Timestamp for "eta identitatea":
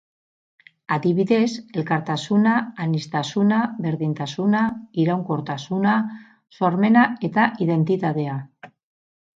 7.31-8.45